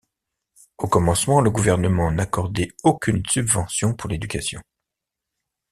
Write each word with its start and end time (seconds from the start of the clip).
Au 0.79 0.87
commencement, 0.87 1.41
le 1.41 1.51
gouvernement 1.51 2.09
n’accordait 2.11 2.69
aucune 2.83 3.23
subvention 3.23 3.93
pour 3.93 4.09
l’éducation. 4.09 4.59